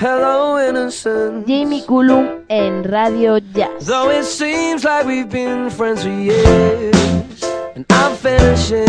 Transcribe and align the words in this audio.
Hello, 0.00 0.60
innocent. 0.60 1.44
Jamie 1.44 1.82
Cullum 1.84 2.44
en 2.48 2.84
Radio 2.84 3.38
Jazz. 3.38 3.84
Though 3.84 4.12
it 4.12 4.22
seems 4.22 4.84
like 4.84 5.04
we've 5.04 5.28
been 5.28 5.68
friends 5.72 6.04
for 6.04 6.08
years, 6.08 7.42
and 7.74 7.84
I'm 7.90 8.14
finishing. 8.14 8.86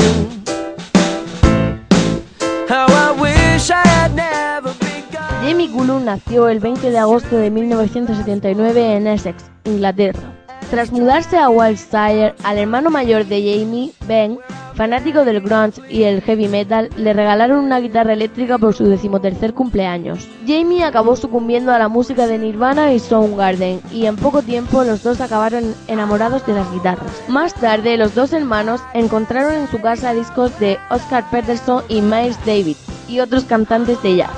How 2.67 2.85
I 2.85 3.19
wish 3.19 3.71
I 3.71 3.81
had 3.87 4.13
never 4.13 4.71
begun. 4.77 5.71
Cullum 5.73 6.05
nació 6.05 6.47
el 6.47 6.59
20 6.59 6.91
de 6.91 6.99
agosto 6.99 7.37
de 7.37 7.49
1979 7.49 8.97
en 8.97 9.07
Essex, 9.07 9.49
Inglaterra. 9.63 10.31
Tras 10.69 10.91
mudarse 10.91 11.39
a 11.39 11.49
Wiltshire, 11.49 12.35
al 12.43 12.59
hermano 12.59 12.91
mayor 12.91 13.25
de 13.25 13.41
Jamie, 13.41 13.93
Ben, 14.05 14.37
fanático 14.79 15.25
del 15.25 15.41
grunge 15.41 15.81
y 15.89 16.03
el 16.03 16.21
heavy 16.21 16.47
metal, 16.47 16.89
le 16.95 17.11
regalaron 17.11 17.65
una 17.65 17.81
guitarra 17.81 18.13
eléctrica 18.13 18.57
por 18.57 18.73
su 18.73 18.85
decimotercer 18.85 19.53
cumpleaños. 19.53 20.25
Jamie 20.47 20.85
acabó 20.85 21.17
sucumbiendo 21.17 21.73
a 21.73 21.79
la 21.79 21.89
música 21.89 22.27
de 22.27 22.37
Nirvana 22.37 22.93
y 22.93 22.99
Soundgarden, 22.99 23.81
y 23.91 24.05
en 24.05 24.15
poco 24.15 24.41
tiempo 24.41 24.85
los 24.85 25.03
dos 25.03 25.19
acabaron 25.19 25.75
enamorados 25.89 26.45
de 26.45 26.53
las 26.53 26.71
guitarras. 26.71 27.11
Más 27.27 27.53
tarde, 27.55 27.97
los 27.97 28.15
dos 28.15 28.31
hermanos 28.31 28.79
encontraron 28.93 29.53
en 29.53 29.67
su 29.67 29.81
casa 29.81 30.13
discos 30.13 30.57
de 30.61 30.77
Oscar 30.89 31.29
Peterson 31.29 31.83
y 31.89 31.99
Miles 31.99 32.39
Davis, 32.45 32.77
y 33.09 33.19
otros 33.19 33.43
cantantes 33.43 34.01
de 34.01 34.15
jazz. 34.15 34.31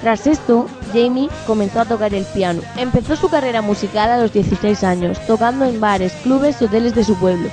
Tras 0.00 0.28
esto, 0.28 0.68
Jamie 0.92 1.28
comenzó 1.44 1.80
a 1.80 1.86
tocar 1.86 2.14
el 2.14 2.24
piano. 2.26 2.62
Empezó 2.76 3.16
su 3.16 3.28
carrera 3.28 3.62
musical 3.62 4.10
a 4.10 4.20
los 4.20 4.32
16 4.32 4.84
años, 4.84 5.18
tocando 5.26 5.64
en 5.64 5.80
bares, 5.80 6.12
clubes 6.22 6.62
y 6.62 6.66
hoteles 6.66 6.94
de 6.94 7.02
su 7.02 7.16
pueblo. 7.16 7.48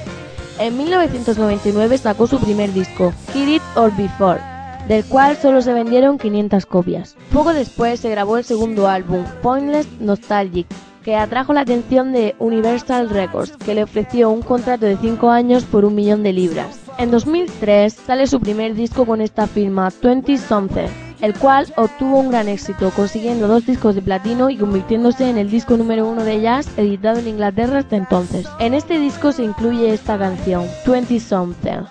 En 0.60 0.78
1999 0.78 1.98
sacó 1.98 2.28
su 2.28 2.38
primer 2.38 2.74
disco, 2.74 3.14
Hit 3.32 3.48
It 3.48 3.62
or 3.76 3.96
Before, 3.96 4.42
del 4.90 5.06
cual 5.06 5.38
solo 5.38 5.62
se 5.62 5.72
vendieron 5.72 6.18
500 6.18 6.66
copias. 6.66 7.16
Poco 7.32 7.54
después 7.54 8.02
se 8.02 8.10
grabó 8.10 8.38
el 8.38 8.44
segundo 8.44 8.90
álbum, 8.90 9.24
Pointless 9.42 9.88
Nostalgic, 10.02 10.68
que 11.02 11.16
atrajo 11.16 11.54
la 11.54 11.62
atención 11.62 12.12
de 12.12 12.36
Universal 12.40 13.10
Records, 13.10 13.56
que 13.56 13.74
le 13.74 13.84
ofreció 13.84 14.32
un 14.32 14.42
contrato 14.42 14.86
de 14.86 14.98
5 14.98 15.30
años 15.30 15.64
por 15.64 15.86
un 15.86 15.96
millón 15.96 16.24
de 16.24 16.34
libras. 16.34 16.82
En 16.98 17.10
2003 17.10 17.94
sale 17.94 18.28
su 18.28 18.42
primer 18.42 18.76
disco 18.76 19.06
con 19.06 19.22
esta 19.22 19.48
firma, 19.48 19.94
20 20.04 20.38
Something 20.38 21.09
el 21.22 21.34
cual 21.34 21.72
obtuvo 21.76 22.20
un 22.20 22.30
gran 22.30 22.48
éxito, 22.48 22.92
consiguiendo 22.92 23.48
dos 23.48 23.66
discos 23.66 23.96
de 23.96 24.02
platino 24.02 24.50
y 24.50 24.58
convirtiéndose 24.58 25.30
en 25.30 25.38
el 25.38 25.50
disco 25.50 25.78
número 25.78 26.08
uno 26.08 26.24
de 26.24 26.42
jazz 26.42 26.68
editado 26.78 27.20
en 27.20 27.28
Inglaterra 27.28 27.80
hasta 27.80 27.98
entonces. 27.98 28.48
En 28.60 28.74
este 28.74 29.00
disco 29.00 29.32
se 29.32 29.44
incluye 29.44 29.94
esta 29.94 30.18
canción, 30.18 30.66
20 30.86 31.20
Something. 31.20 31.86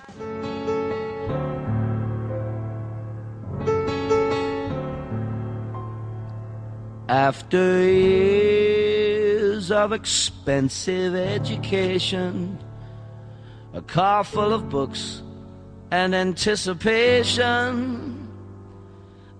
After 7.11 7.81
years 7.81 9.71
of 9.71 9.95
expensive 9.95 11.15
education, 11.15 12.59
a 13.72 13.81
car 13.81 14.25
full 14.25 14.53
of 14.53 14.69
books 14.69 15.22
and 15.91 16.15
anticipation. 16.15 18.18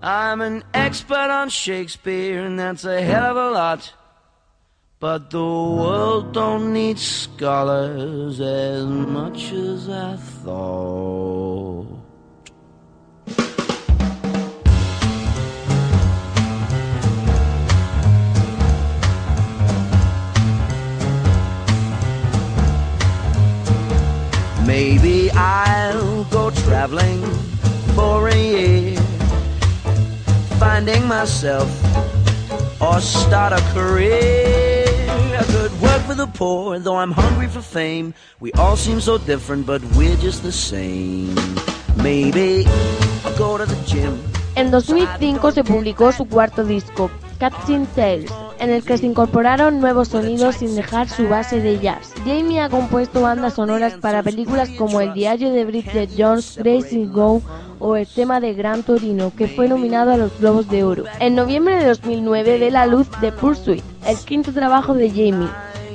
I'm 0.01 0.39
an 0.39 0.63
expert 0.73 1.29
on 1.29 1.49
Shakespeare, 1.49 2.41
and 2.41 2.57
that's 2.57 2.85
a 2.85 3.01
hell 3.01 3.31
of 3.31 3.35
a 3.35 3.51
lot. 3.51 3.93
But 5.01 5.29
the 5.29 5.39
world 5.39 6.33
don't 6.33 6.71
need 6.71 6.97
scholars 6.97 8.39
as 8.39 8.85
much 8.85 9.51
as 9.51 9.89
I 9.89 10.15
thought. 10.15 11.85
Maybe 24.65 25.29
I'll 25.31 26.23
go 26.25 26.51
traveling 26.51 27.21
finding 30.79 31.05
myself 31.09 31.67
or 32.79 33.01
start 33.01 33.51
a 33.51 33.61
career. 33.73 34.85
I 35.37 35.43
could 35.51 35.73
work 35.81 36.01
for 36.07 36.15
the 36.15 36.27
poor, 36.27 36.79
though 36.79 36.95
I'm 36.95 37.11
hungry 37.11 37.47
for 37.47 37.61
fame. 37.61 38.13
We 38.39 38.53
all 38.53 38.77
seem 38.77 39.01
so 39.01 39.17
different, 39.17 39.65
but 39.65 39.81
we're 39.97 40.15
just 40.15 40.41
the 40.41 40.53
same. 40.53 41.35
Maybe 41.97 42.65
I'll 43.25 43.37
go 43.37 43.57
to 43.57 43.65
the 43.65 43.75
gym. 43.85 44.23
En 44.55 44.71
2005 44.71 45.51
se 45.51 45.63
publicó 45.65 46.13
su 46.13 46.25
cuarto 46.25 46.63
disco, 46.63 47.11
Catching 47.39 47.85
Tales, 47.95 48.29
en 48.59 48.69
el 48.69 48.83
que 48.83 48.97
se 48.97 49.05
incorporaron 49.05 49.79
nuevos 49.79 50.09
sonidos 50.09 50.57
sin 50.57 50.75
dejar 50.75 51.07
su 51.07 51.29
base 51.29 51.61
de 51.61 51.79
jazz. 51.79 52.13
Jamie 52.25 52.59
ha 52.59 52.69
compuesto 52.69 53.21
bandas 53.21 53.53
sonoras 53.53 53.93
para 53.93 54.21
películas 54.21 54.69
como 54.77 54.99
El 54.99 55.13
diario 55.13 55.51
de 55.51 55.63
Bridget 55.63 56.09
Jones, 56.17 56.57
Crazy 56.61 57.05
Go 57.05 57.41
o 57.79 57.95
el 57.95 58.07
tema 58.07 58.41
de 58.41 58.53
Gran 58.53 58.83
Torino, 58.83 59.31
que 59.37 59.47
fue 59.47 59.69
nominado 59.69 60.11
a 60.11 60.17
los 60.17 60.37
Globos 60.37 60.67
de 60.67 60.83
Oro. 60.83 61.05
En 61.21 61.35
noviembre 61.35 61.77
de 61.77 61.85
2009 61.85 62.59
ve 62.59 62.71
la 62.71 62.85
luz 62.85 63.07
de 63.21 63.31
Pursuit, 63.31 63.83
el 64.05 64.17
quinto 64.17 64.51
trabajo 64.51 64.93
de 64.93 65.09
Jamie, 65.09 65.47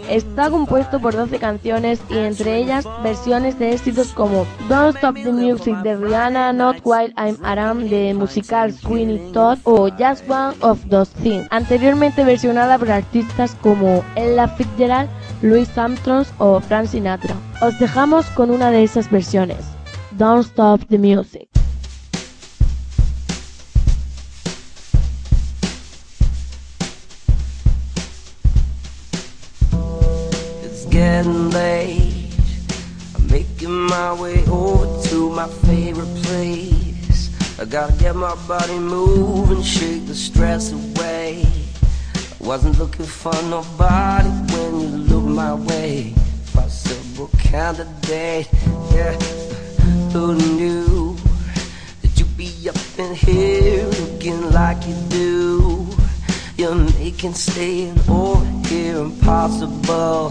Está 0.08 0.50
compuesto 0.50 1.00
por 1.00 1.14
12 1.14 1.38
canciones 1.38 2.00
y 2.10 2.18
entre 2.18 2.58
ellas 2.58 2.86
versiones 3.02 3.58
de 3.58 3.72
éxitos 3.72 4.08
como 4.08 4.46
Don't 4.68 4.96
Stop 4.96 5.14
the 5.14 5.32
Music 5.32 5.76
de 5.78 5.96
Rihanna, 5.96 6.52
Not 6.52 6.76
While 6.84 7.14
I'm 7.16 7.36
Around 7.42 7.88
de 7.88 8.12
musical 8.12 8.72
Sweeney 8.72 9.32
Todd 9.32 9.58
o 9.64 9.88
Just 9.88 10.28
One 10.28 10.54
of 10.60 10.78
Those 10.90 11.10
Things, 11.22 11.46
anteriormente 11.50 12.22
versionada 12.22 12.78
por 12.78 12.90
artistas 12.90 13.56
como 13.62 14.04
Ella 14.14 14.48
Fitzgerald, 14.48 15.08
Louis 15.42 15.76
Armstrong 15.76 16.26
o 16.38 16.60
Frank 16.60 16.88
Sinatra. 16.88 17.34
Os 17.62 17.78
dejamos 17.78 18.26
con 18.30 18.50
una 18.50 18.70
de 18.70 18.84
esas 18.84 19.10
versiones, 19.10 19.64
Don't 20.12 20.44
Stop 20.44 20.86
the 20.88 20.98
Music. 20.98 21.53
Getting 30.94 31.50
late. 31.50 32.32
I'm 33.16 33.26
making 33.26 33.74
my 33.94 34.12
way 34.12 34.46
over 34.46 34.86
to 35.08 35.28
my 35.28 35.48
favorite 35.66 36.14
place. 36.22 37.30
I 37.58 37.64
gotta 37.64 37.92
get 37.94 38.14
my 38.14 38.36
body 38.46 38.78
moving, 38.78 39.60
shake 39.60 40.06
the 40.06 40.14
stress 40.14 40.70
away. 40.70 41.42
I 42.14 42.44
wasn't 42.46 42.78
looking 42.78 43.06
for 43.06 43.34
nobody 43.50 44.28
when 44.52 44.80
you 44.82 44.88
looked 45.10 45.32
my 45.42 45.54
way. 45.54 46.14
Possible 46.52 47.28
candidate, 47.38 48.48
yeah. 48.94 49.18
Who 50.12 50.36
knew 50.36 51.16
that 52.02 52.12
you'd 52.16 52.36
be 52.36 52.68
up 52.68 52.78
in 53.00 53.16
here 53.16 53.84
looking 53.98 54.52
like 54.52 54.86
you 54.86 54.94
do? 55.08 55.88
You're 56.56 56.76
making 57.00 57.34
staying 57.34 57.98
over 58.08 58.46
here 58.68 58.98
impossible. 58.98 60.30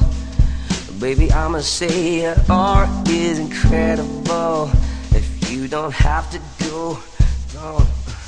Baby, 1.03 1.29
I'ma 1.33 1.59
say 1.59 2.21
your 2.21 2.35
art 2.50 3.09
is 3.09 3.38
incredible. 3.38 4.71
If 5.11 5.51
you 5.51 5.67
don't 5.67 5.91
have 5.91 6.31
to 6.31 6.39
go, 6.63 6.97
no. 7.53 7.85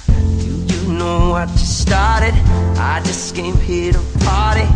Do 0.09 0.75
you 0.75 0.91
know 0.91 1.29
what 1.29 1.49
you 1.51 1.57
started? 1.57 2.33
I 2.77 3.01
just 3.05 3.33
came 3.33 3.55
here 3.61 3.93
to 3.93 4.01
party. 4.25 4.67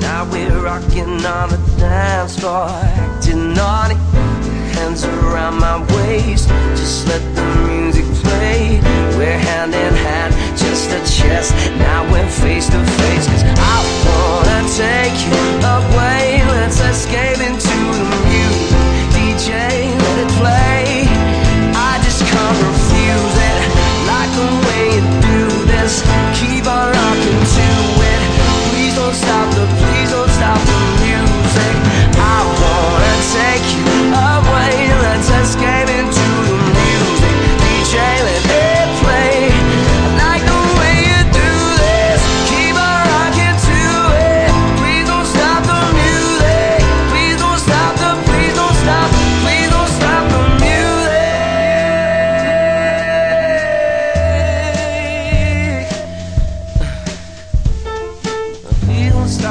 Now 0.00 0.26
we're 0.32 0.62
rocking 0.64 1.26
on 1.26 1.50
the 1.50 1.60
dance 1.76 2.40
floor, 2.40 2.68
acting 2.70 3.52
naughty. 3.52 3.96
Hands 4.72 5.04
around 5.04 5.58
my 5.58 5.84
waist, 5.94 6.48
just 6.74 7.06
let 7.06 7.20
the 7.36 7.44
music 7.68 8.06
play. 8.24 8.80
We're 9.18 9.36
hand 9.36 9.74
in 9.74 9.94
hand, 9.94 10.32
just 10.56 10.88
a 10.88 11.00
chest. 11.20 11.52
Now 11.76 12.10
we're 12.10 12.30
face 12.30 12.70
to 12.70 12.82
face, 12.96 13.26